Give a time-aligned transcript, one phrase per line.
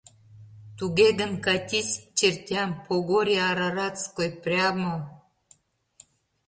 [0.77, 4.93] Туге гын, катись к чертям по горе Араратской, прямо...